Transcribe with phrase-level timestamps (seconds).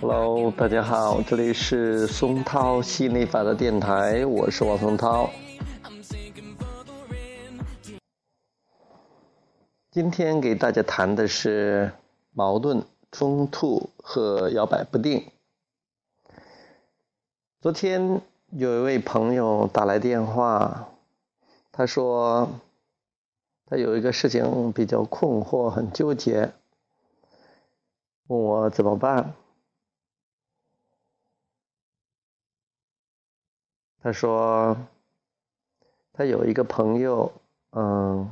[0.00, 5.30] Hello，大家好，这里是松涛吸引力法的电台，我是王松涛。
[9.90, 11.90] 今天给大家谈的是
[12.32, 15.26] 矛盾、冲突和摇摆不定。
[17.62, 20.90] 昨天有一位朋友打来电话，
[21.72, 22.50] 他说
[23.70, 26.52] 他有一个事情比较困惑，很纠结，
[28.28, 29.34] 问我怎么办。
[34.00, 34.76] 他说
[36.14, 37.30] 他有一个朋友，
[37.72, 38.30] 嗯，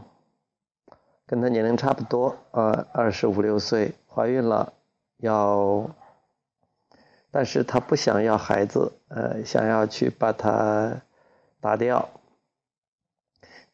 [1.26, 4.72] 跟他年龄差不多，呃，二十五六岁，怀孕了，
[5.18, 5.90] 要。
[7.30, 11.02] 但是他不想要孩子，呃，想要去把它
[11.60, 12.08] 打掉。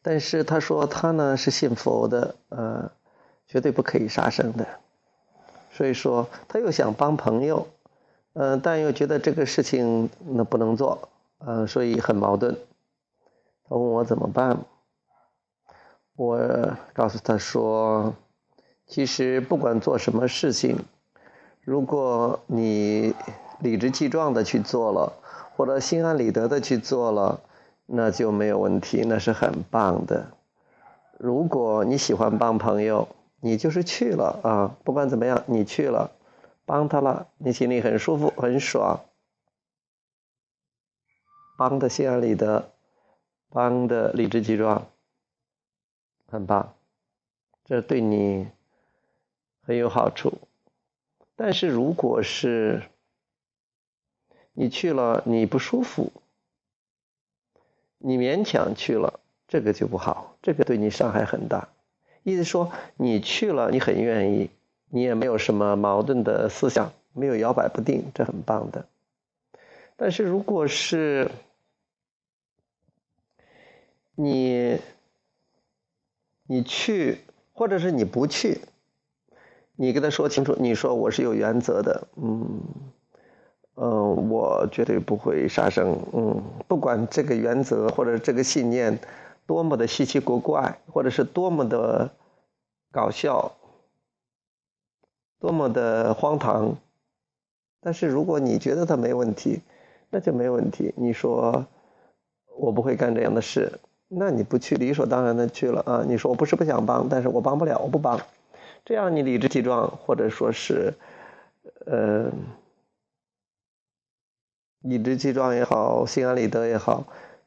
[0.03, 2.91] 但是他说他呢是信佛的，呃，
[3.47, 4.67] 绝对不可以杀生的。
[5.71, 7.67] 所以说他又想帮朋友，
[8.33, 12.55] 嗯，但又觉得这个事情那不能做，嗯，所以很矛盾。
[13.67, 14.59] 他问我怎么办，
[16.15, 18.13] 我告诉他说，
[18.85, 20.77] 其实不管做什么事情，
[21.61, 23.15] 如果你。
[23.59, 25.13] 理直气壮的去做了，
[25.55, 27.39] 或者心安理得的去做了，
[27.85, 30.31] 那就没有问题，那是很棒的。
[31.17, 33.07] 如果你喜欢帮朋友，
[33.39, 36.11] 你就是去了啊，不管怎么样，你去了，
[36.65, 39.01] 帮他了，你心里很舒服，很爽，
[41.57, 42.71] 帮的心安理得，
[43.49, 44.87] 帮的理直气壮，
[46.27, 46.73] 很棒，
[47.65, 48.47] 这对你
[49.61, 50.33] 很有好处。
[51.35, 52.83] 但是如果是
[54.53, 56.11] 你去了，你不舒服，
[58.05, 61.69] 你勉强去了，这个就不好，这个对你伤害很大。
[62.23, 64.49] 意思说，你去了，你很愿意，
[64.89, 68.85] 你也没有什么矛盾的思想，没有摇摆不定，这很棒的。
[69.95, 71.31] 但是如果是
[74.15, 74.77] 你，
[76.45, 77.19] 你去，
[77.53, 78.59] 或者是你不去，
[79.77, 82.59] 你跟他说清楚，你说我是有原则的，嗯。
[83.75, 85.97] 嗯，我绝对不会杀生。
[86.13, 88.99] 嗯，不管这个原则或者这个信念
[89.47, 92.11] 多么的稀奇古怪，或者是多么的
[92.91, 93.53] 搞笑，
[95.39, 96.77] 多么的荒唐，
[97.81, 99.61] 但是如果你觉得他没问题，
[100.11, 100.93] 那就没问题。
[100.95, 101.65] 你说
[102.55, 106.03] 我不会干这样的事，那你不去，理所当然的去了啊。
[106.07, 108.21] 你说我不是不想帮，但是我帮不了，我不帮。
[108.85, 110.93] 这样你理直气壮，或者说是，
[111.87, 112.31] 呃。
[114.83, 117.03] 理直气壮也好，心安理得也好，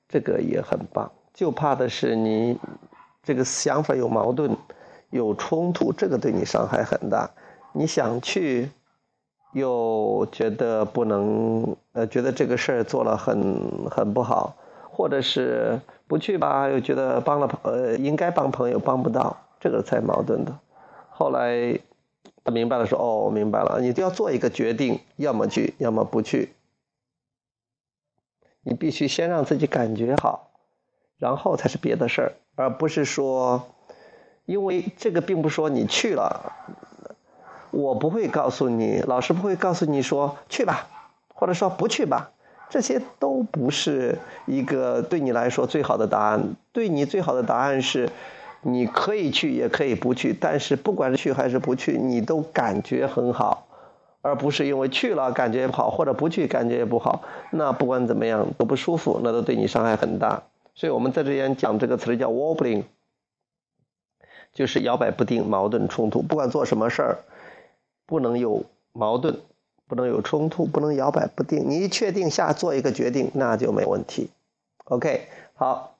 [0.08, 1.10] 这个也很棒。
[1.32, 2.58] 就怕的是你
[3.22, 4.56] 这个想法有矛盾、
[5.10, 7.30] 有冲突，这个对你伤害很大。
[7.72, 8.70] 你想去，
[9.52, 14.56] 又觉得不能，呃，觉得这个事儿做了很很不好，
[14.90, 20.58] 或者是不去吧，又觉得帮了朋，呃，应该帮朋友帮不到，这个才矛盾的。
[21.10, 21.78] 后来
[22.42, 26.52] 他明白了，说：“哦，明白了，你就要做一个决定，要么去，要么不去。”
[28.68, 30.50] 你必须先让自己感觉好，
[31.18, 33.68] 然后才是别的事儿，而不是说，
[34.44, 36.52] 因为这个并不说你去了，
[37.70, 40.88] 我不会告诉你，老师不会告诉你说去吧，
[41.32, 42.32] 或者说不去吧，
[42.68, 46.56] 这些都不是一个对你来说最好的答案。
[46.72, 48.10] 对你最好的答案是，
[48.62, 53.65] 你可以去也可以不去，但是不管是去还是不去，你都感觉很好。
[54.26, 57.22] 而不是因为去了感觉不好，或者不去感觉也不好，
[57.52, 60.42] 那不管怎么样都不舒服，那都对你伤害很大。
[60.74, 62.82] 所以我们在这边讲这个词叫 wobbling，
[64.52, 66.22] 就是摇摆不定、矛盾冲突。
[66.22, 67.18] 不管做什么事儿，
[68.04, 69.38] 不能有矛盾，
[69.86, 71.70] 不能有冲突，不能摇摆不定。
[71.70, 74.30] 你一确定下做一个决定，那就没问题。
[74.86, 75.96] OK，好，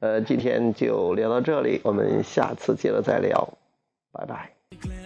[0.00, 3.48] 呃，今天就聊到这里，我们下次接着再聊，
[4.10, 4.97] 拜拜。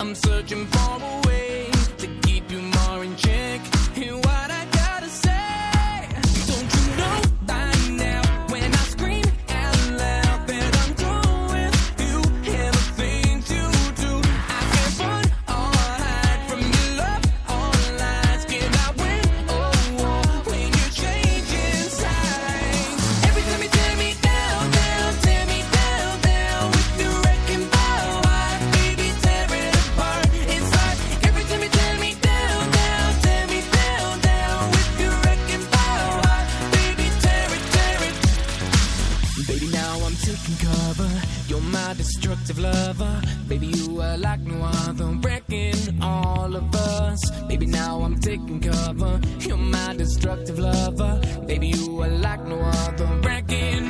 [0.00, 1.27] I'm searching for a way.
[41.48, 43.22] You're my destructive lover.
[43.48, 47.30] Baby, you are like no other, wrecking all of us.
[47.48, 49.20] Baby, now I'm taking cover.
[49.40, 51.20] You're my destructive lover.
[51.46, 53.87] Baby, you are like no other, wrecking